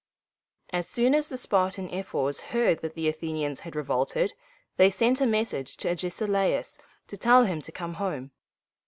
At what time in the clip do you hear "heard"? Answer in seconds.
2.55-2.79